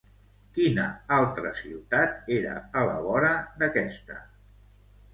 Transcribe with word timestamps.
Quina 0.53 0.85
altra 1.17 1.51
ciutat 1.61 2.33
era 2.39 2.57
a 2.83 2.89
la 2.91 2.99
vora 3.07 3.33
d'aquesta? 3.63 4.23